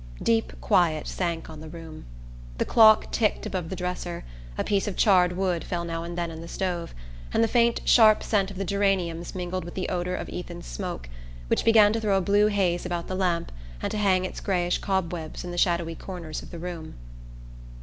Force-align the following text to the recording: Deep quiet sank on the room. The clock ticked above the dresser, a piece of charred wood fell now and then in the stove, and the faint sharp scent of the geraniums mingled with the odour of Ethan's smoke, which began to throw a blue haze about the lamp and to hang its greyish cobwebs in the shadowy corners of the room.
Deep 0.23 0.51
quiet 0.61 1.05
sank 1.07 1.47
on 1.47 1.59
the 1.59 1.69
room. 1.69 2.05
The 2.57 2.65
clock 2.65 3.11
ticked 3.11 3.45
above 3.45 3.69
the 3.69 3.75
dresser, 3.75 4.23
a 4.57 4.63
piece 4.63 4.87
of 4.87 4.95
charred 4.97 5.33
wood 5.33 5.63
fell 5.63 5.85
now 5.85 6.03
and 6.03 6.17
then 6.17 6.31
in 6.31 6.41
the 6.41 6.47
stove, 6.47 6.95
and 7.31 7.43
the 7.43 7.47
faint 7.47 7.81
sharp 7.85 8.23
scent 8.23 8.49
of 8.49 8.57
the 8.57 8.65
geraniums 8.65 9.35
mingled 9.35 9.63
with 9.63 9.75
the 9.75 9.89
odour 9.89 10.15
of 10.15 10.27
Ethan's 10.27 10.65
smoke, 10.65 11.07
which 11.49 11.63
began 11.63 11.93
to 11.93 12.01
throw 12.01 12.17
a 12.17 12.19
blue 12.21 12.47
haze 12.47 12.83
about 12.83 13.05
the 13.07 13.13
lamp 13.15 13.51
and 13.79 13.91
to 13.91 13.97
hang 13.99 14.25
its 14.25 14.39
greyish 14.39 14.79
cobwebs 14.79 15.43
in 15.43 15.51
the 15.51 15.55
shadowy 15.59 15.93
corners 15.93 16.41
of 16.41 16.49
the 16.49 16.57
room. 16.57 16.95